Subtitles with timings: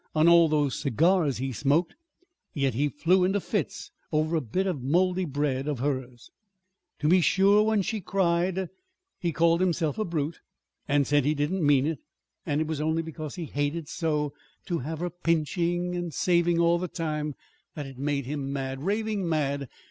[0.15, 1.93] on all those cigars he smoked.
[2.55, 6.31] Yet he flew into fits over a bit of mouldy bread of hers.
[7.01, 8.69] To be sure, when she cried,
[9.19, 10.39] he called himself a brute,
[10.87, 11.99] and said he didn't mean it,
[12.47, 14.33] and it was only because he hated so
[14.65, 17.35] to have her pinching and saving all the time
[17.75, 19.69] that it made him mad raving mad.